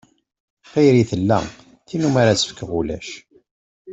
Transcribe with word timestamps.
Tayri 0.71 1.03
tella, 1.11 1.39
tin 1.87 2.03
iwumi 2.03 2.19
ara 2.21 2.35
tt-fkeɣ 2.37 2.69
ulac. 2.79 3.09